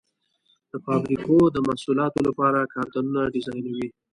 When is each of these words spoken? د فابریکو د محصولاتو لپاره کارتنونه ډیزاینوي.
د 0.71 0.73
فابریکو 0.85 1.35
د 1.55 1.57
محصولاتو 1.67 2.19
لپاره 2.27 2.69
کارتنونه 2.73 3.21
ډیزاینوي. 3.33 3.87